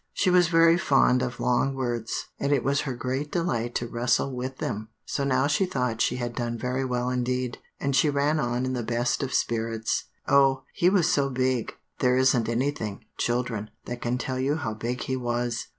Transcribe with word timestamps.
She 0.13 0.31
was 0.31 0.47
very 0.47 0.79
fond 0.79 1.21
of 1.21 1.39
long 1.39 1.75
words, 1.75 2.25
and 2.39 2.51
it 2.51 2.63
was 2.63 2.81
her 2.81 2.95
great 2.95 3.31
delight 3.31 3.75
to 3.75 3.87
wrestle 3.87 4.35
with 4.35 4.57
them; 4.57 4.89
so 5.05 5.23
now 5.23 5.45
she 5.45 5.67
thought 5.67 6.01
she 6.01 6.15
had 6.15 6.33
done 6.33 6.57
very 6.57 6.83
well 6.83 7.11
indeed, 7.11 7.59
and 7.79 7.95
she 7.95 8.09
ran 8.09 8.39
on 8.39 8.65
in 8.65 8.73
the 8.73 8.81
best 8.81 9.21
of 9.21 9.31
spirits 9.31 10.05
"Oh, 10.27 10.63
he 10.73 10.89
was 10.89 11.07
so 11.07 11.29
big 11.29 11.75
there 11.99 12.17
isn't 12.17 12.49
anything, 12.49 13.05
children, 13.19 13.69
that 13.85 14.01
can 14.01 14.17
tell 14.17 14.39
you 14.39 14.55
how 14.55 14.73
big 14.73 15.01
he 15.01 15.15
was! 15.15 15.67